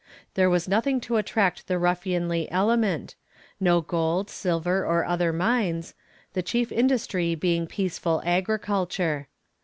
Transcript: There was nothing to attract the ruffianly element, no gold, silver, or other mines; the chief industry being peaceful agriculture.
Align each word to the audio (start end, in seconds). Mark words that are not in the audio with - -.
There 0.33 0.49
was 0.49 0.67
nothing 0.67 0.99
to 1.01 1.17
attract 1.17 1.67
the 1.67 1.77
ruffianly 1.77 2.47
element, 2.49 3.13
no 3.59 3.81
gold, 3.81 4.31
silver, 4.31 4.83
or 4.83 5.05
other 5.05 5.31
mines; 5.31 5.93
the 6.33 6.41
chief 6.41 6.71
industry 6.71 7.35
being 7.35 7.67
peaceful 7.67 8.19
agriculture. 8.25 9.27